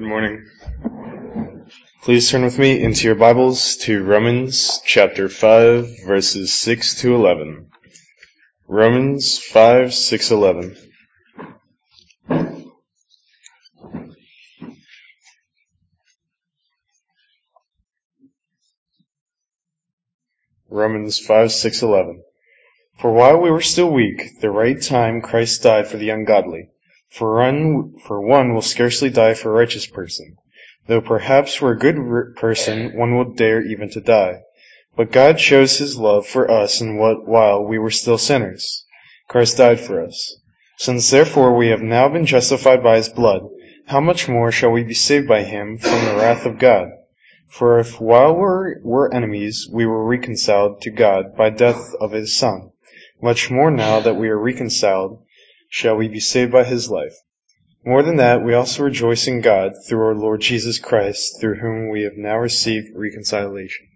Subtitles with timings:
[0.00, 0.46] Good morning.
[2.04, 7.68] Please turn with me into your Bibles to Romans chapter 5 verses 6 to 11.
[8.66, 10.76] Romans 5, 6, 11.
[20.70, 22.22] Romans 5, 6, 11.
[23.00, 26.70] For while we were still weak, the right time Christ died for the ungodly.
[27.12, 30.36] For one, for one will scarcely die for a righteous person,
[30.86, 31.96] though perhaps for a good
[32.36, 34.42] person one will dare even to die.
[34.96, 38.84] But God shows his love for us in what while we were still sinners,
[39.26, 40.40] Christ died for us.
[40.78, 43.42] Since therefore we have now been justified by his blood,
[43.86, 46.90] how much more shall we be saved by him from the wrath of God?
[47.48, 52.38] For if while we were enemies we were reconciled to God by death of his
[52.38, 52.70] Son,
[53.20, 55.24] much more now that we are reconciled
[55.70, 57.14] shall we be saved by his life.
[57.86, 61.88] More than that, we also rejoice in God through our Lord Jesus Christ, through whom
[61.88, 63.86] we have now received reconciliation.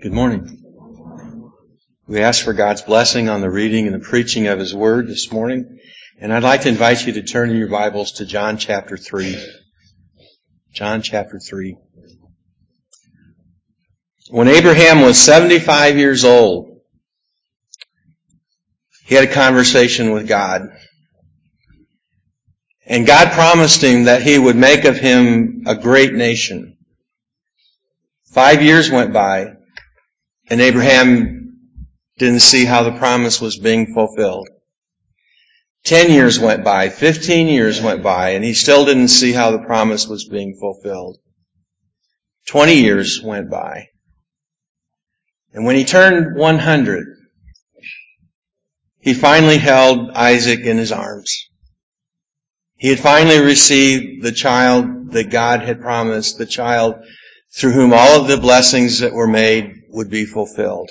[0.00, 0.62] Good morning.
[2.06, 5.30] We ask for God's blessing on the reading and the preaching of His Word this
[5.30, 5.78] morning.
[6.20, 9.38] And I'd like to invite you to turn in your Bibles to John chapter 3.
[10.74, 11.76] John chapter 3.
[14.30, 16.80] When Abraham was 75 years old,
[19.04, 20.62] he had a conversation with God.
[22.84, 26.78] And God promised him that he would make of him a great nation.
[28.32, 29.52] Five years went by,
[30.50, 31.58] and Abraham
[32.18, 34.48] didn't see how the promise was being fulfilled.
[35.84, 39.64] Ten years went by, fifteen years went by, and he still didn't see how the
[39.64, 41.18] promise was being fulfilled.
[42.46, 43.88] Twenty years went by.
[45.52, 47.06] And when he turned 100,
[49.00, 51.48] he finally held Isaac in his arms.
[52.76, 56.94] He had finally received the child that God had promised, the child
[57.54, 60.90] through whom all of the blessings that were made would be fulfilled.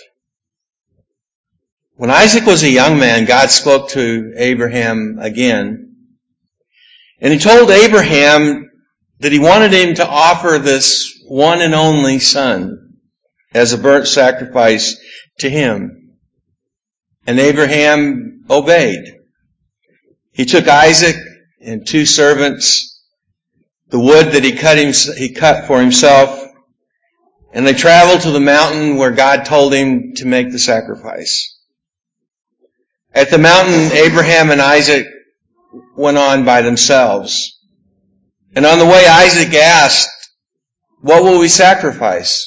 [1.98, 5.96] When Isaac was a young man, God spoke to Abraham again.
[7.20, 8.70] And he told Abraham
[9.20, 13.00] that he wanted him to offer this one and only son
[13.52, 14.96] as a burnt sacrifice
[15.40, 16.20] to him.
[17.26, 19.16] And Abraham obeyed.
[20.34, 21.16] He took Isaac
[21.60, 23.04] and two servants,
[23.88, 26.46] the wood that he cut, him, he cut for himself,
[27.52, 31.57] and they traveled to the mountain where God told him to make the sacrifice.
[33.18, 35.08] At the mountain, Abraham and Isaac
[35.96, 37.60] went on by themselves.
[38.56, 40.30] And on the way, Isaac asked,
[41.02, 42.46] what will we sacrifice?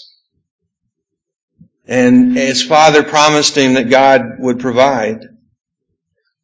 [1.88, 5.24] And his father promised him that God would provide.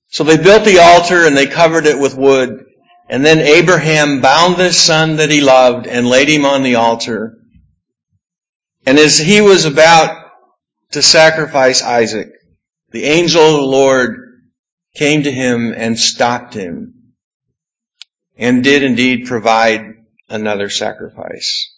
[0.09, 2.65] So they built the altar and they covered it with wood.
[3.09, 7.39] And then Abraham bound the son that he loved and laid him on the altar.
[8.85, 10.21] And as he was about
[10.91, 12.33] to sacrifice Isaac,
[12.97, 14.41] the angel of the Lord
[14.95, 17.13] came to him and stopped him
[18.39, 19.83] and did indeed provide
[20.31, 21.75] another sacrifice.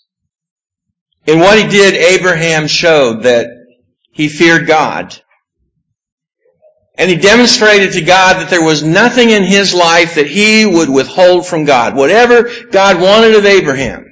[1.26, 3.48] In what he did, Abraham showed that
[4.12, 5.20] he feared God.
[6.94, 10.88] And he demonstrated to God that there was nothing in his life that he would
[10.88, 11.96] withhold from God.
[11.96, 14.06] Whatever God wanted of Abraham,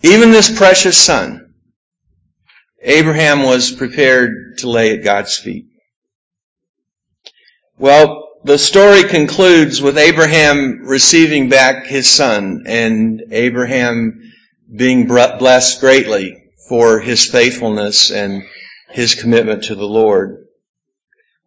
[0.00, 1.43] even this precious son,
[2.84, 5.66] Abraham was prepared to lay at God's feet.
[7.78, 14.32] Well, the story concludes with Abraham receiving back his son and Abraham
[14.74, 18.44] being blessed greatly for his faithfulness and
[18.90, 20.46] his commitment to the Lord.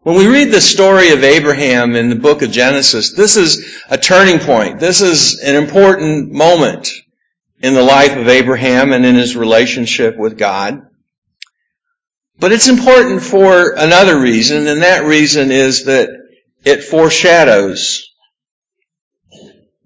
[0.01, 3.97] When we read the story of Abraham in the book of Genesis, this is a
[3.97, 4.79] turning point.
[4.79, 6.89] This is an important moment
[7.61, 10.86] in the life of Abraham and in his relationship with God.
[12.39, 16.09] But it's important for another reason, and that reason is that
[16.63, 18.03] it foreshadows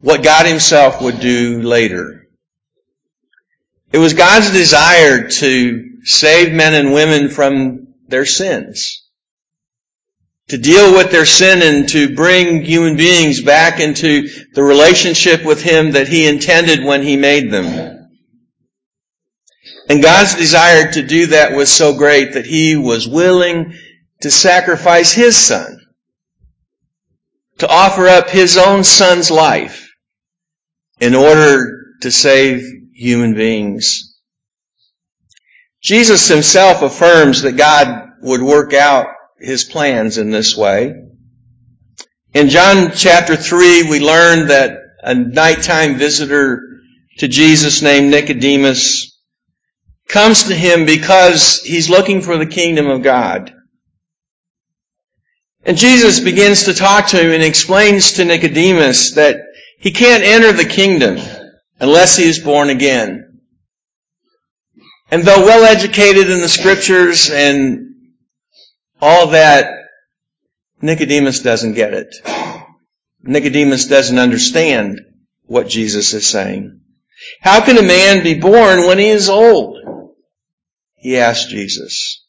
[0.02, 2.28] what God himself would do later.
[3.94, 9.08] It was God's desire to save men and women from their sins.
[10.50, 15.62] To deal with their sin and to bring human beings back into the relationship with
[15.64, 18.01] Him that He intended when He made them.
[19.92, 23.74] And God's desire to do that was so great that He was willing
[24.22, 25.78] to sacrifice His Son.
[27.58, 29.92] To offer up His own Son's life
[31.02, 34.12] in order to save human beings
[35.82, 39.08] Jesus himself affirms that God would work out
[39.40, 40.94] his plans in this way.
[42.34, 46.62] In John chapter 3, we learn that a nighttime visitor
[47.18, 49.11] to Jesus named Nicodemus
[50.12, 53.54] comes to him because he's looking for the kingdom of God.
[55.64, 59.38] And Jesus begins to talk to him and explains to Nicodemus that
[59.80, 61.18] he can't enter the kingdom
[61.80, 63.40] unless he is born again.
[65.10, 67.96] And though well educated in the scriptures and
[69.02, 69.74] all that,
[70.82, 72.16] Nicodemus doesn't get it.
[73.24, 75.02] Nicodemus doesn't understand
[75.46, 76.82] what Jesus is saying.
[77.40, 79.81] How can a man be born when he is old?
[81.02, 82.24] He asked Jesus.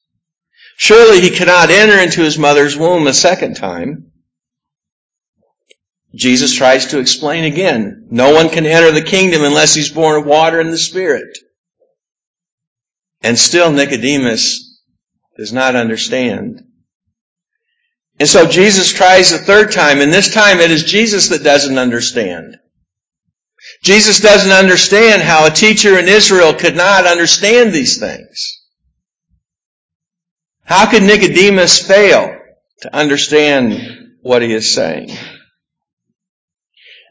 [0.77, 4.11] Surely he cannot enter into his mother's womb a second time.
[6.15, 8.09] Jesus tries to explain again.
[8.11, 11.37] No one can enter the kingdom unless he's born of water and the Spirit.
[13.23, 14.81] And still Nicodemus
[15.37, 16.65] does not understand.
[18.19, 21.79] And so Jesus tries a third time, and this time it is Jesus that doesn't
[21.79, 22.57] understand.
[23.83, 28.62] Jesus doesn't understand how a teacher in Israel could not understand these things.
[30.73, 32.35] How could Nicodemus fail
[32.81, 35.11] to understand what he is saying?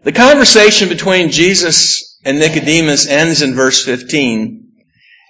[0.04, 4.68] The conversation between Jesus and Nicodemus ends in verse 15.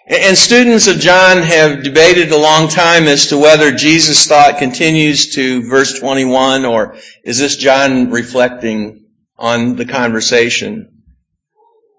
[0.07, 5.35] And students of John have debated a long time as to whether Jesus' thought continues
[5.35, 6.95] to verse 21 or
[7.25, 9.07] is this John reflecting
[9.37, 11.00] on the conversation?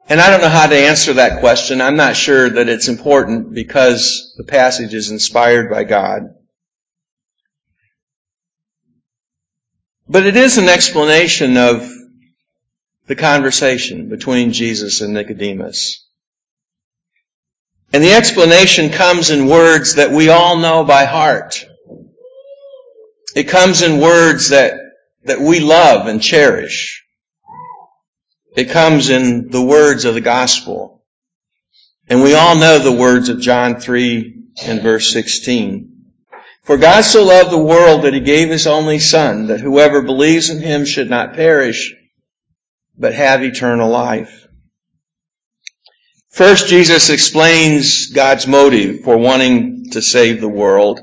[0.08, 1.80] And I don't know how to answer that question.
[1.80, 6.34] I'm not sure that it's important because the passage is inspired by God.
[10.08, 11.90] But it is an explanation of
[13.06, 16.06] the conversation between Jesus and Nicodemus.
[17.92, 21.66] And the explanation comes in words that we all know by heart.
[23.34, 24.74] It comes in words that,
[25.24, 27.01] that we love and cherish.
[28.54, 31.02] It comes in the words of the gospel.
[32.08, 34.34] And we all know the words of John 3
[34.64, 35.88] and verse 16.
[36.64, 40.50] For God so loved the world that he gave his only son, that whoever believes
[40.50, 41.94] in him should not perish,
[42.96, 44.46] but have eternal life.
[46.30, 51.00] First, Jesus explains God's motive for wanting to save the world.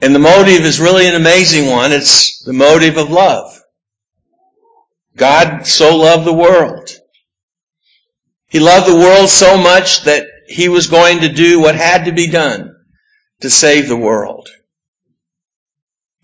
[0.00, 1.92] And the motive is really an amazing one.
[1.92, 3.57] It's the motive of love.
[5.18, 6.90] God so loved the world.
[8.48, 12.12] He loved the world so much that he was going to do what had to
[12.12, 12.74] be done
[13.40, 14.48] to save the world.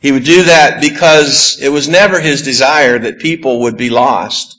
[0.01, 4.59] He would do that because it was never his desire that people would be lost,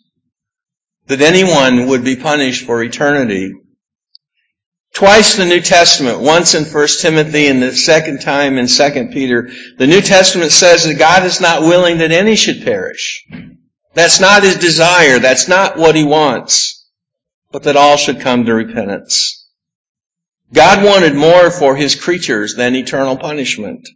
[1.08, 3.54] that anyone would be punished for eternity.
[4.94, 9.50] Twice the New Testament, once in 1 Timothy and the second time in 2 Peter,
[9.78, 13.28] the New Testament says that God is not willing that any should perish.
[13.96, 15.20] That's not his desire.
[15.20, 16.88] That's not what he wants.
[17.52, 19.50] But that all should come to repentance.
[20.54, 23.90] God wanted more for his creatures than eternal punishment.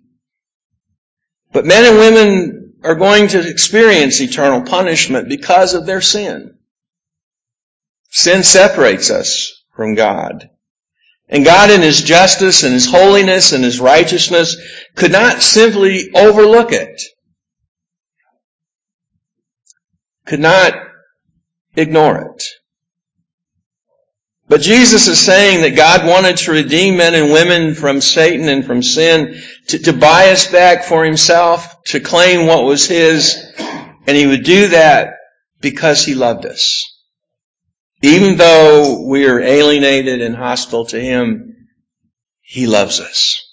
[1.52, 6.58] But men and women are going to experience eternal punishment because of their sin.
[8.10, 10.50] Sin separates us from God.
[11.28, 14.56] And God in His justice and His holiness and His righteousness
[14.96, 17.02] could not simply overlook it.
[20.30, 20.76] Could not
[21.76, 22.44] ignore it.
[24.48, 28.64] But Jesus is saying that God wanted to redeem men and women from Satan and
[28.64, 33.44] from sin, to, to buy us back for himself, to claim what was his,
[34.06, 35.16] and he would do that
[35.62, 36.84] because he loved us.
[38.04, 41.68] Even though we are alienated and hostile to him,
[42.42, 43.44] he loves us.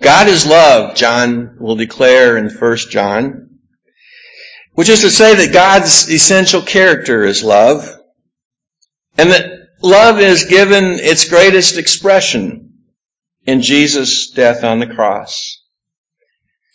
[0.00, 3.49] God is love, John will declare in 1 John,
[4.72, 7.88] which is to say that God's essential character is love,
[9.18, 12.74] and that Love is given its greatest expression
[13.46, 15.62] in Jesus' death on the cross.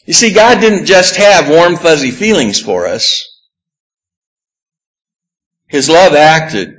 [0.06, 3.24] You see, God didn't just have warm fuzzy feelings for us.
[5.68, 6.74] His love acted.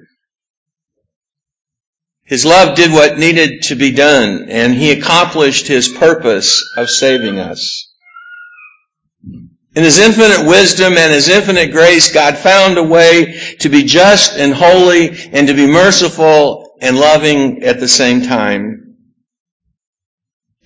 [2.25, 7.39] His love did what needed to be done, and He accomplished His purpose of saving
[7.39, 7.86] us.
[9.77, 14.37] In His infinite wisdom and His infinite grace, God found a way to be just
[14.39, 18.97] and holy and to be merciful and loving at the same time.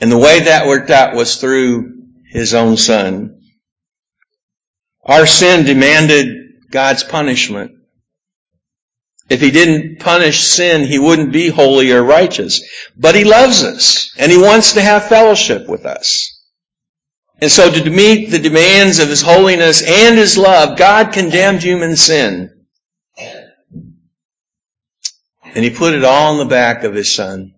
[0.00, 1.92] And the way that worked out was through
[2.30, 3.40] His own Son.
[5.04, 6.28] Our sin demanded
[6.70, 7.72] God's punishment.
[9.28, 12.62] If he didn't punish sin, he wouldn't be holy or righteous.
[12.96, 16.39] But he loves us, and he wants to have fellowship with us.
[17.40, 21.96] And so to meet the demands of his holiness and his love, God condemned human
[21.96, 22.50] sin.
[25.54, 27.54] And he put it all on the back of his son.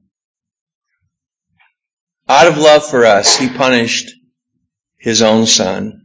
[2.28, 4.10] Out of love for us, he punished
[4.98, 6.04] his own son.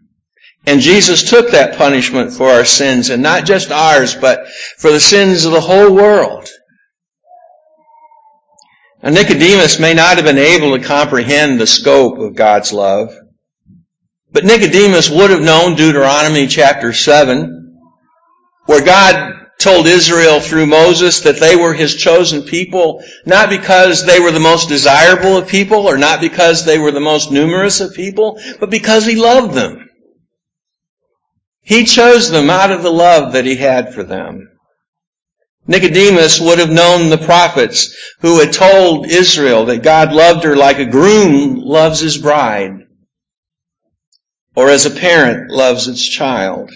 [0.66, 5.00] And Jesus took that punishment for our sins, and not just ours, but for the
[5.00, 6.50] sins of the whole world.
[9.02, 13.16] Now, Nicodemus may not have been able to comprehend the scope of God's love,
[14.32, 17.80] but Nicodemus would have known Deuteronomy chapter 7,
[18.66, 24.20] where God told Israel through Moses that they were his chosen people, not because they
[24.20, 27.94] were the most desirable of people or not because they were the most numerous of
[27.94, 29.90] people, but because he loved them.
[31.62, 34.48] He chose them out of the love that he had for them.
[35.66, 40.80] Nicodemus would have known the prophets who had told Israel that God loved her like
[40.80, 42.87] a groom loves his bride,
[44.58, 46.72] or as a parent loves its child.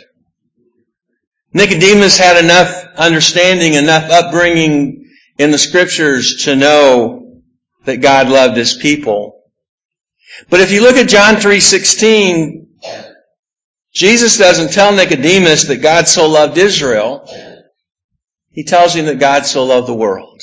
[1.51, 5.09] Nicodemus had enough understanding, enough upbringing
[5.39, 7.41] in the scriptures to know
[7.85, 9.41] that God loved his people.
[10.51, 12.67] But if you look at John 3:16,
[13.95, 17.27] Jesus doesn't tell Nicodemus that God so loved Israel.
[18.51, 20.39] He tells him that God so loved the world.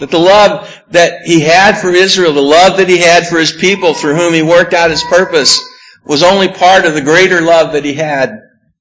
[0.00, 3.52] That the love that he had for Israel, the love that he had for his
[3.52, 5.60] people through whom he worked out his purpose,
[6.08, 8.40] was only part of the greater love that he had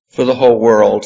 [0.09, 1.05] for the whole world.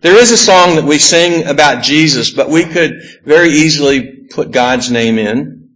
[0.00, 4.50] There is a song that we sing about Jesus, but we could very easily put
[4.50, 5.68] God's name in.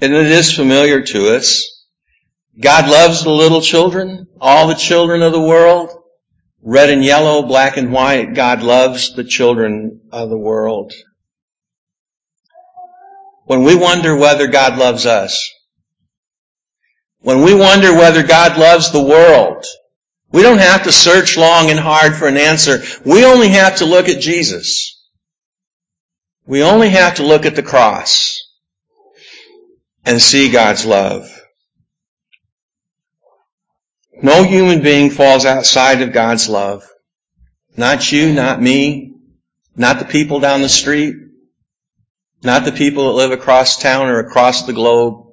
[0.00, 1.64] And it is familiar to us.
[2.60, 5.90] God loves the little children, all the children of the world.
[6.62, 10.92] Red and yellow, black and white, God loves the children of the world.
[13.44, 15.48] When we wonder whether God loves us,
[17.26, 19.64] when we wonder whether God loves the world,
[20.30, 22.84] we don't have to search long and hard for an answer.
[23.04, 25.04] We only have to look at Jesus.
[26.46, 28.40] We only have to look at the cross
[30.04, 31.28] and see God's love.
[34.22, 36.88] No human being falls outside of God's love.
[37.76, 39.16] Not you, not me,
[39.74, 41.16] not the people down the street,
[42.44, 45.25] not the people that live across town or across the globe.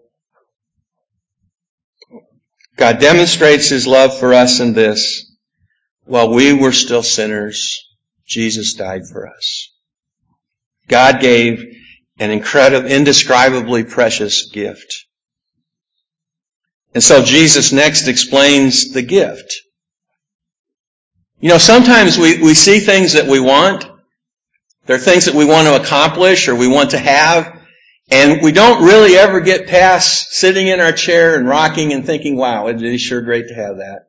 [2.75, 5.32] God demonstrates His love for us in this.
[6.06, 7.88] While we were still sinners,
[8.25, 9.72] Jesus died for us.
[10.88, 11.63] God gave
[12.20, 15.06] an incredible, indescribably precious gift.
[16.94, 19.62] And so Jesus next explains the gift.
[21.39, 23.86] You know, sometimes we, we see things that we want.
[24.86, 27.60] There are things that we want to accomplish or we want to have.
[28.13, 32.38] And we don't really ever get past sitting in our chair and rocking and thinking,
[32.38, 34.08] wow, it is sure great to have that.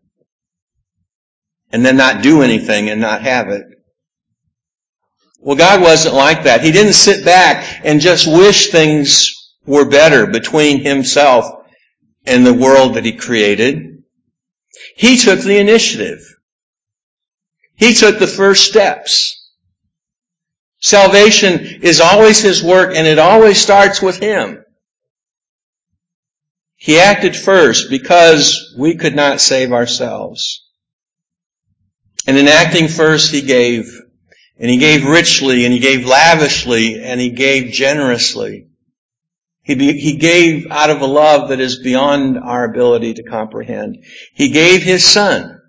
[1.72, 3.64] And then not do anything and not have it.
[5.40, 6.62] Well, God wasn't like that.
[6.62, 9.32] He didn't sit back and just wish things
[9.64, 11.46] were better between himself
[12.26, 14.02] and the world that he created.
[14.96, 16.20] He took the initiative.
[17.76, 19.43] He took the first steps.
[20.84, 24.62] Salvation is always His work and it always starts with Him.
[26.76, 30.62] He acted first because we could not save ourselves.
[32.26, 33.98] And in acting first, He gave.
[34.58, 38.66] And He gave richly, and He gave lavishly, and He gave generously.
[39.62, 44.04] He, he gave out of a love that is beyond our ability to comprehend.
[44.34, 45.62] He gave His Son,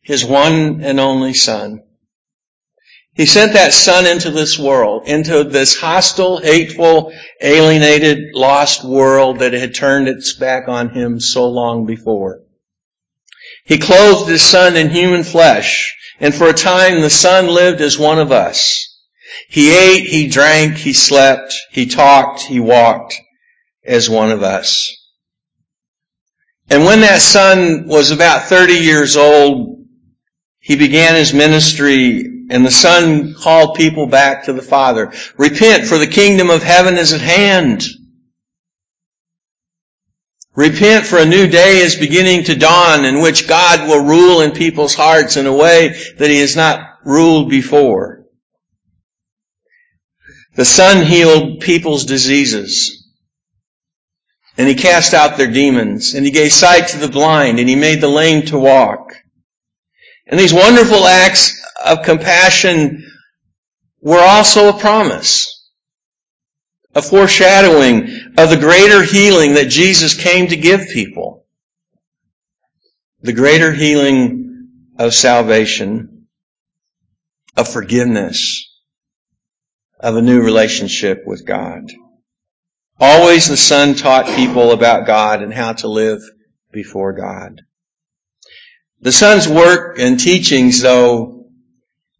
[0.00, 1.82] His one and only Son,
[3.14, 9.52] he sent that son into this world, into this hostile, hateful, alienated, lost world that
[9.52, 12.40] had turned its back on him so long before.
[13.66, 17.98] He clothed his son in human flesh, and for a time the son lived as
[17.98, 18.88] one of us.
[19.48, 23.14] He ate, he drank, he slept, he talked, he walked
[23.84, 24.90] as one of us.
[26.70, 29.84] And when that son was about 30 years old,
[30.60, 35.12] he began his ministry and the Son called people back to the Father.
[35.36, 37.84] Repent for the kingdom of heaven is at hand.
[40.54, 44.52] Repent for a new day is beginning to dawn in which God will rule in
[44.52, 48.26] people's hearts in a way that He has not ruled before.
[50.54, 52.98] The Son healed people's diseases.
[54.58, 56.14] And He cast out their demons.
[56.14, 57.58] And He gave sight to the blind.
[57.58, 59.14] And He made the lame to walk.
[60.26, 63.04] And these wonderful acts of compassion
[64.00, 65.48] were also a promise.
[66.94, 71.46] A foreshadowing of the greater healing that Jesus came to give people.
[73.22, 76.26] The greater healing of salvation,
[77.56, 78.68] of forgiveness,
[79.98, 81.90] of a new relationship with God.
[82.98, 86.20] Always the Son taught people about God and how to live
[86.72, 87.62] before God.
[89.00, 91.41] The Son's work and teachings, though,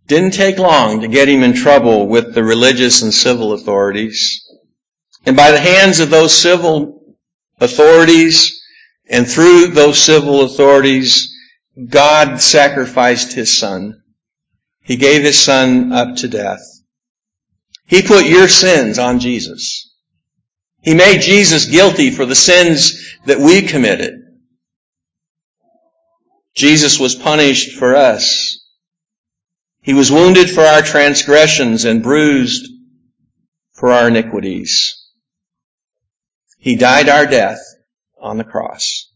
[0.06, 4.44] didn't take long to get him in trouble with the religious and civil authorities.
[5.24, 7.16] And by the hands of those civil
[7.60, 8.60] authorities
[9.08, 11.32] and through those civil authorities,
[11.88, 14.02] God sacrificed his son.
[14.82, 16.60] He gave his son up to death.
[17.86, 19.94] He put your sins on Jesus.
[20.82, 24.14] He made Jesus guilty for the sins that we committed.
[26.54, 28.61] Jesus was punished for us.
[29.82, 32.70] He was wounded for our transgressions and bruised
[33.72, 34.96] for our iniquities.
[36.58, 37.60] He died our death
[38.20, 39.10] on the cross.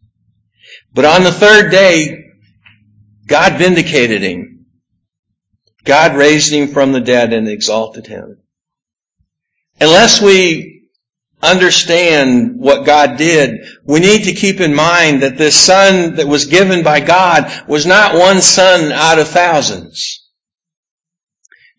[0.93, 2.25] But on the third day,
[3.27, 4.67] God vindicated him.
[5.85, 8.43] God raised him from the dead and exalted him.
[9.81, 10.89] Unless we
[11.41, 16.47] understand what God did, we need to keep in mind that this son that was
[16.47, 20.26] given by God was not one son out of thousands.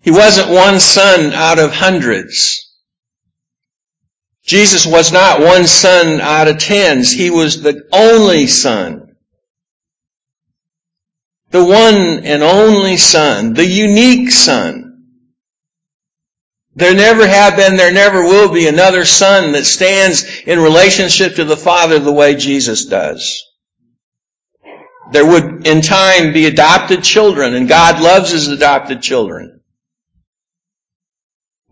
[0.02, 2.64] He wasn't one son out of hundreds.
[4.46, 7.12] Jesus was not one son out of tens.
[7.12, 9.16] He was the only son.
[11.52, 13.54] The one and only son.
[13.54, 14.88] The unique son.
[16.76, 21.44] There never have been, there never will be another son that stands in relationship to
[21.44, 23.44] the Father the way Jesus does.
[25.12, 29.57] There would in time be adopted children and God loves his adopted children.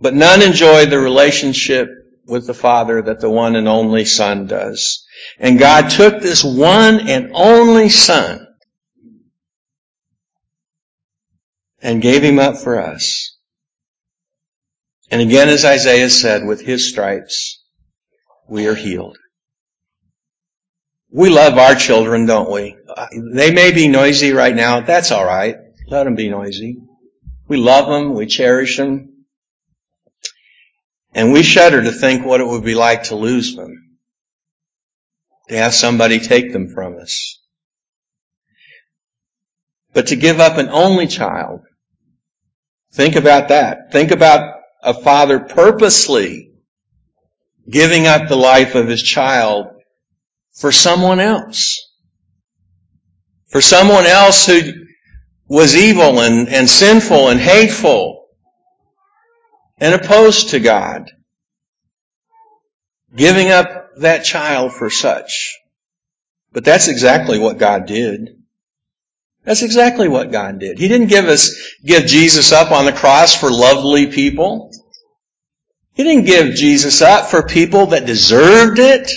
[0.05, 1.89] But none enjoy the relationship
[2.27, 5.03] with the Father that the one and only Son does.
[5.39, 8.45] And God took this one and only Son
[11.81, 13.35] and gave him up for us.
[15.09, 17.65] And again, as Isaiah said, with his stripes,
[18.47, 19.17] we are healed.
[21.09, 22.77] We love our children, don't we?
[23.33, 24.81] They may be noisy right now.
[24.81, 25.55] That's alright.
[25.87, 26.77] Let them be noisy.
[27.47, 28.13] We love them.
[28.13, 29.13] We cherish them.
[31.15, 33.97] And we shudder to think what it would be like to lose them.
[35.47, 37.41] To have somebody take them from us.
[39.93, 41.61] But to give up an only child,
[42.93, 43.93] think about that.
[43.93, 46.51] Think about a father purposely
[47.69, 49.67] giving up the life of his child
[50.53, 51.81] for someone else.
[53.51, 54.73] For someone else who
[55.47, 58.14] was evil and, and sinful and hateful
[59.77, 61.11] and opposed to God.
[63.15, 65.57] Giving up that child for such.
[66.51, 68.41] But that's exactly what God did.
[69.43, 70.79] That's exactly what God did.
[70.79, 74.71] He didn't give us, give Jesus up on the cross for lovely people.
[75.93, 79.09] He didn't give Jesus up for people that deserved it.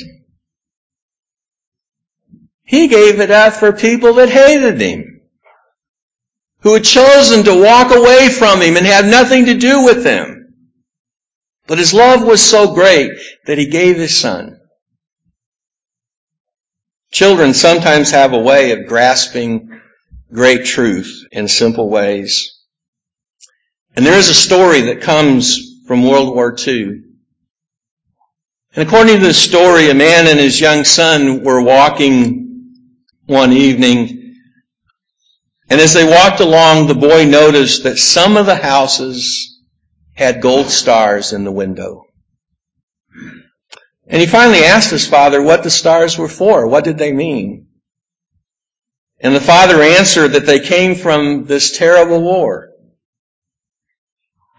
[2.63, 5.23] He gave it up for people that hated Him.
[6.61, 10.38] Who had chosen to walk away from Him and have nothing to do with Him.
[11.69, 13.13] But his love was so great
[13.47, 14.59] that he gave his son.
[17.13, 19.79] Children sometimes have a way of grasping
[20.33, 22.55] great truth in simple ways.
[23.95, 27.03] And there is a story that comes from World War II.
[28.75, 32.75] And according to the story, a man and his young son were walking
[33.27, 34.37] one evening.
[35.69, 39.48] And as they walked along, the boy noticed that some of the houses
[40.19, 42.05] had gold stars in the window.
[44.09, 46.67] And he finally asked his father what the stars were for.
[46.67, 47.69] What did they mean?
[49.21, 52.71] And the father answered that they came from this terrible war.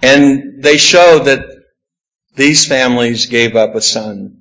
[0.01, 1.45] And they showed that
[2.37, 4.37] these families gave up a son.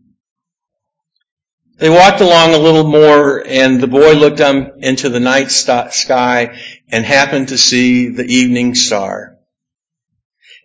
[1.78, 6.60] They walked along a little more and the boy looked up into the night sky
[6.88, 9.37] and happened to see the evening star.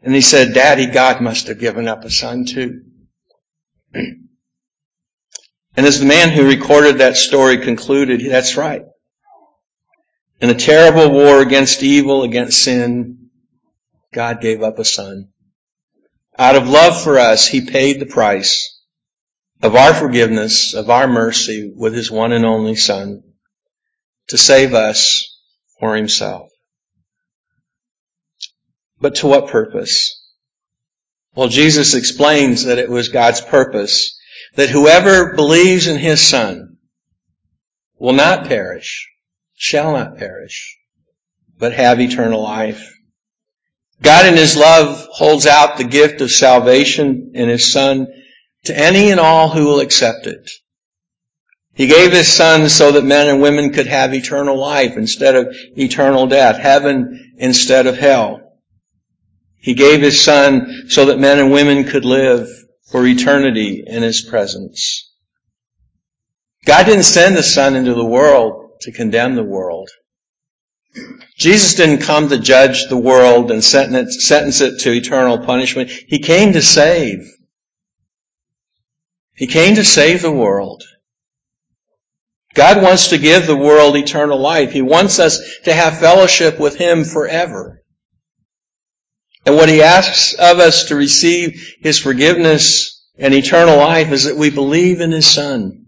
[0.04, 2.82] And he said, Daddy, God must have given up a son too.
[3.94, 4.28] and
[5.78, 8.84] as the man who recorded that story concluded, that's right.
[10.42, 13.30] In a terrible war against evil, against sin,
[14.14, 15.30] God gave up a son.
[16.38, 18.82] Out of love for us, He paid the price
[19.62, 23.24] of our forgiveness, of our mercy with His one and only Son
[24.28, 25.40] to save us
[25.80, 26.50] for Himself.
[29.04, 30.32] But to what purpose?
[31.36, 34.18] Well, Jesus explains that it was God's purpose
[34.56, 36.78] that whoever believes in His Son
[38.00, 39.10] will not perish,
[39.56, 40.78] shall not perish,
[41.60, 42.94] but have eternal life.
[44.02, 48.08] God in His love holds out the gift of salvation in His Son
[48.64, 50.50] to any and all who will accept it.
[51.74, 55.54] He gave His Son so that men and women could have eternal life instead of
[55.76, 58.43] eternal death, heaven instead of hell.
[59.64, 62.50] He gave His Son so that men and women could live
[62.92, 65.10] for eternity in His presence.
[66.66, 69.90] God didn't send the Son into the world to condemn the world.
[71.38, 75.90] Jesus didn't come to judge the world and sentence it to eternal punishment.
[75.90, 77.26] He came to save.
[79.34, 80.84] He came to save the world.
[82.54, 84.74] God wants to give the world eternal life.
[84.74, 87.83] He wants us to have fellowship with Him forever.
[89.46, 94.38] And what He asks of us to receive His forgiveness and eternal life is that
[94.38, 95.86] we believe in His Son.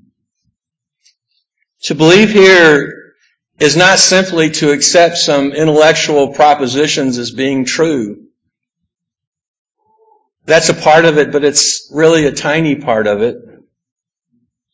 [1.84, 3.13] To believe here
[3.60, 8.26] is not simply to accept some intellectual propositions as being true.
[10.46, 13.38] That's a part of it, but it's really a tiny part of it.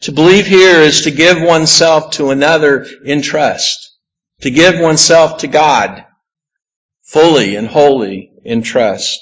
[0.02, 3.96] To believe here is to give oneself to another in trust.
[4.42, 6.04] To give oneself to God
[7.04, 9.20] fully and wholly in trust.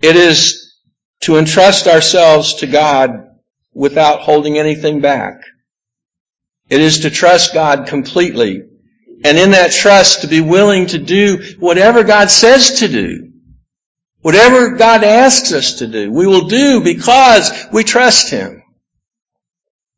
[0.00, 0.74] It is
[1.22, 3.28] to entrust ourselves to God
[3.72, 5.40] without holding anything back.
[6.68, 8.62] It is to trust God completely.
[9.24, 13.32] And in that trust to be willing to do whatever God says to do.
[14.20, 18.62] Whatever God asks us to do, we will do because we trust Him.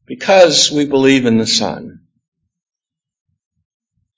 [0.07, 2.00] Because we believe in the Son.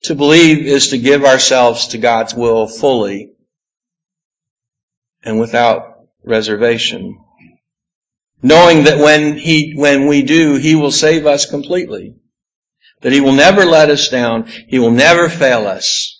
[0.04, 3.35] To believe is to give ourselves to God's will fully
[5.26, 7.18] and without reservation.
[8.42, 12.14] Knowing that when He, when we do, He will save us completely.
[13.02, 14.46] That He will never let us down.
[14.68, 16.18] He will never fail us.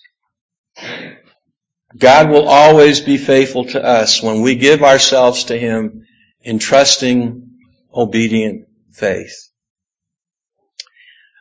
[1.97, 6.05] God will always be faithful to us when we give ourselves to Him
[6.41, 7.49] in trusting,
[7.93, 9.33] obedient faith.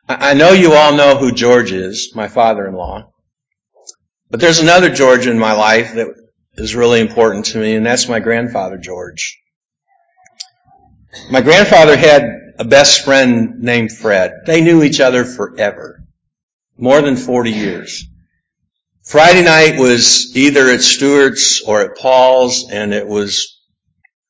[0.09, 3.11] I know you all know who George is, my father-in-law.
[4.31, 6.15] But there's another George in my life that
[6.57, 9.39] is really important to me, and that's my grandfather, George.
[11.31, 14.33] My grandfather had a best friend named Fred.
[14.47, 16.03] They knew each other forever.
[16.79, 18.05] More than 40 years.
[19.03, 23.57] Friday night was either at Stewart's or at Paul's and it was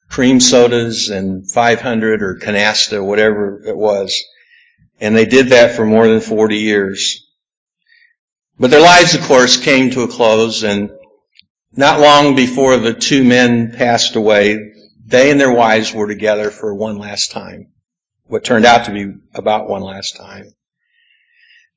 [0.08, 4.14] cream sodas and 500 or canasta, whatever it was.
[5.00, 7.26] And they did that for more than 40 years.
[8.58, 10.90] But their lives, of course, came to a close and
[11.76, 14.72] not long before the two men passed away,
[15.04, 17.72] they and their wives were together for one last time
[18.28, 20.52] what turned out to be about one last time.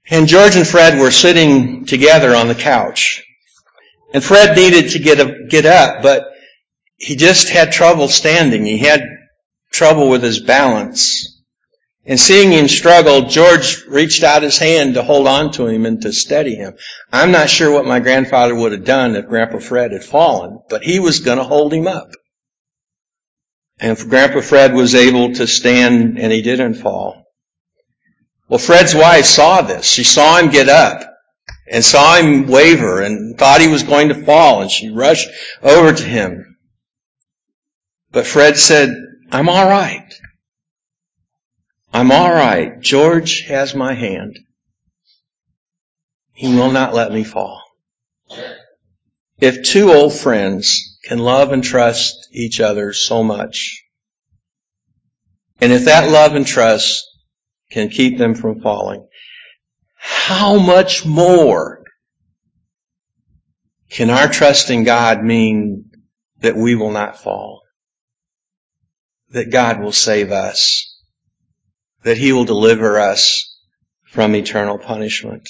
[0.09, 3.23] And George and Fred were sitting together on the couch.
[4.13, 6.25] And Fred needed to get, a, get up, but
[6.97, 8.65] he just had trouble standing.
[8.65, 9.03] He had
[9.71, 11.38] trouble with his balance.
[12.05, 16.01] And seeing him struggle, George reached out his hand to hold on to him and
[16.01, 16.75] to steady him.
[17.11, 20.83] I'm not sure what my grandfather would have done if Grandpa Fred had fallen, but
[20.83, 22.09] he was going to hold him up.
[23.79, 27.25] And Grandpa Fred was able to stand and he didn't fall.
[28.47, 29.85] Well, Fred's wife saw this.
[29.85, 31.03] She saw him get up
[31.71, 35.29] and saw him waver and thought he was going to fall and she rushed
[35.61, 36.57] over to him.
[38.11, 38.95] But Fred said,
[39.31, 40.08] I'm alright.
[41.91, 42.79] I'm alright.
[42.81, 44.39] George has my hand.
[46.33, 47.63] He will not let me fall.
[49.39, 53.83] If two old friends can love and trust each other so much.
[55.61, 57.05] And if that love and trust
[57.71, 59.07] can keep them from falling,
[59.95, 61.83] how much more
[63.89, 65.91] can our trust in God mean
[66.39, 67.63] that we will not fall?
[69.31, 70.98] That God will save us?
[72.03, 73.57] That He will deliver us
[74.05, 75.47] from eternal punishment?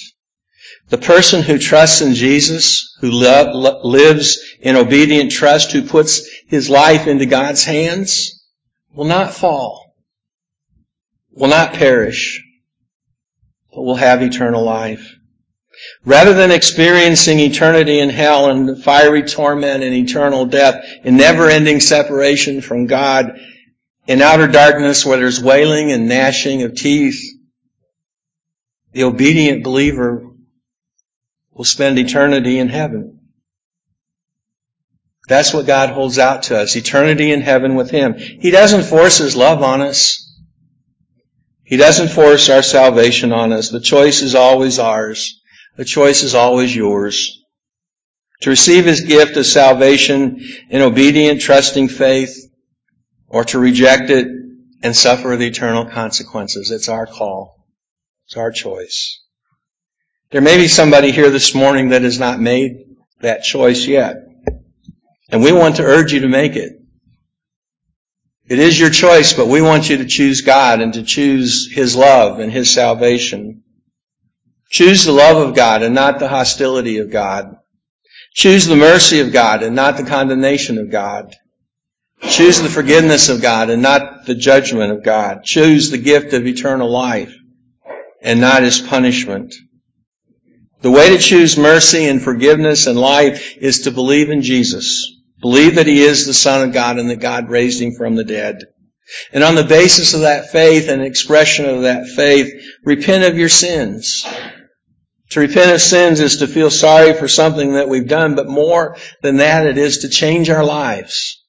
[0.88, 6.68] The person who trusts in Jesus, who lo- lives in obedient trust, who puts his
[6.68, 8.44] life into God's hands,
[8.92, 9.94] will not fall,
[11.30, 12.42] will not perish,
[13.72, 15.14] but will have eternal life.
[16.04, 22.60] Rather than experiencing eternity in hell and fiery torment and eternal death, and never-ending separation
[22.60, 23.38] from God,
[24.10, 27.22] in outer darkness where there's wailing and gnashing of teeth,
[28.90, 30.28] the obedient believer
[31.52, 33.20] will spend eternity in heaven.
[35.28, 36.74] That's what God holds out to us.
[36.74, 38.14] Eternity in heaven with Him.
[38.18, 40.26] He doesn't force His love on us.
[41.62, 43.70] He doesn't force our salvation on us.
[43.70, 45.40] The choice is always ours.
[45.76, 47.44] The choice is always yours.
[48.40, 52.49] To receive His gift of salvation in obedient, trusting faith,
[53.30, 54.26] or to reject it
[54.82, 56.70] and suffer the eternal consequences.
[56.70, 57.66] It's our call.
[58.26, 59.22] It's our choice.
[60.30, 62.84] There may be somebody here this morning that has not made
[63.20, 64.16] that choice yet.
[65.30, 66.72] And we want to urge you to make it.
[68.48, 71.94] It is your choice, but we want you to choose God and to choose His
[71.94, 73.62] love and His salvation.
[74.70, 77.56] Choose the love of God and not the hostility of God.
[78.34, 81.36] Choose the mercy of God and not the condemnation of God.
[82.22, 85.42] Choose the forgiveness of God and not the judgment of God.
[85.44, 87.34] Choose the gift of eternal life
[88.22, 89.54] and not His punishment.
[90.82, 95.12] The way to choose mercy and forgiveness and life is to believe in Jesus.
[95.40, 98.24] Believe that he is the Son of God and that God raised him from the
[98.24, 98.64] dead.
[99.32, 102.52] And on the basis of that faith and expression of that faith,
[102.84, 104.24] repent of your sins.
[105.30, 108.96] To repent of sins is to feel sorry for something that we've done, but more
[109.22, 111.39] than that, it is to change our lives.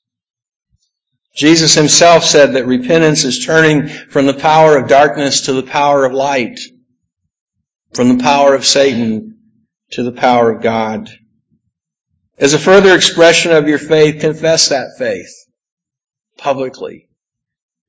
[1.33, 6.03] Jesus himself said that repentance is turning from the power of darkness to the power
[6.05, 6.59] of light,
[7.93, 9.37] from the power of Satan
[9.91, 11.09] to the power of God.
[12.37, 15.31] As a further expression of your faith, confess that faith
[16.37, 17.07] publicly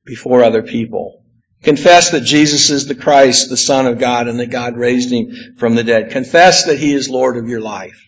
[0.05, 1.23] before other people.
[1.63, 5.55] Confess that Jesus is the Christ, the Son of God, and that God raised him
[5.57, 6.11] from the dead.
[6.11, 7.99] Confess that he is Lord of your life.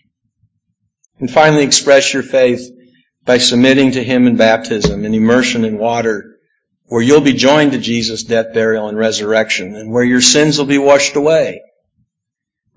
[1.20, 2.70] And finally express your faith
[3.26, 6.38] by submitting to him in baptism and immersion in water,
[6.86, 10.66] where you'll be joined to Jesus' death, burial, and resurrection, and where your sins will
[10.66, 11.62] be washed away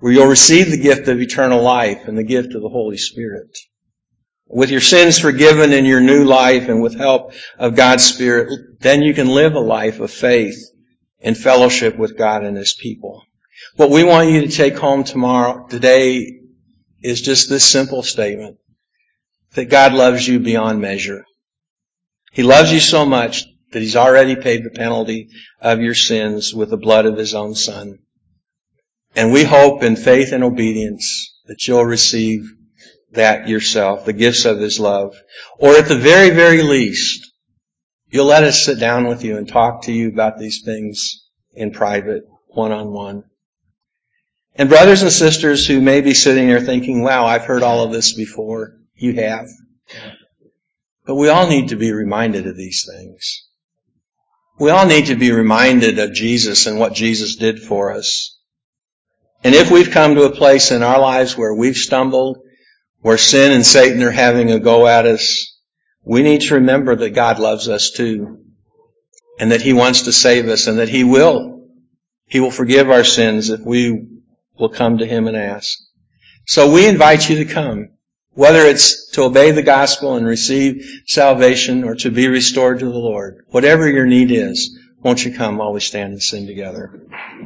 [0.00, 3.56] where you'll receive the gift of eternal life and the gift of the Holy Spirit.
[4.46, 9.02] With your sins forgiven in your new life and with help of God's Spirit, then
[9.02, 10.70] you can live a life of faith
[11.20, 13.22] and fellowship with God and His people.
[13.76, 16.40] What we want you to take home tomorrow, today,
[17.02, 18.56] is just this simple statement.
[19.54, 21.24] That God loves you beyond measure.
[22.32, 25.28] He loves you so much that He's already paid the penalty
[25.60, 27.98] of your sins with the blood of His own Son.
[29.16, 32.44] And we hope in faith and obedience that you'll receive
[33.12, 35.16] that yourself, the gifts of His love.
[35.58, 37.30] Or at the very, very least,
[38.10, 41.72] you'll let us sit down with you and talk to you about these things in
[41.72, 43.24] private, one on one.
[44.54, 47.92] And brothers and sisters who may be sitting there thinking, wow, I've heard all of
[47.92, 48.77] this before.
[48.98, 49.46] You have.
[51.06, 53.46] But we all need to be reminded of these things.
[54.58, 58.36] We all need to be reminded of Jesus and what Jesus did for us.
[59.44, 62.38] And if we've come to a place in our lives where we've stumbled,
[63.00, 65.56] where sin and Satan are having a go at us,
[66.04, 68.40] we need to remember that God loves us too.
[69.38, 71.68] And that He wants to save us and that He will.
[72.26, 74.08] He will forgive our sins if we
[74.58, 75.78] will come to Him and ask.
[76.46, 77.90] So we invite you to come.
[78.38, 82.96] Whether it's to obey the gospel and receive salvation or to be restored to the
[82.96, 83.44] Lord.
[83.48, 87.00] Whatever your need is, won't you come while we stand and sing together?